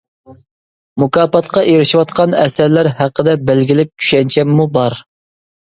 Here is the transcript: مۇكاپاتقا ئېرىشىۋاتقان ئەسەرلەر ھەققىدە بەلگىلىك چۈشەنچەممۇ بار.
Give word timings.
مۇكاپاتقا 1.03 1.63
ئېرىشىۋاتقان 1.73 2.33
ئەسەرلەر 2.39 2.91
ھەققىدە 3.03 3.37
بەلگىلىك 3.51 3.93
چۈشەنچەممۇ 4.07 4.71
بار. 4.81 4.99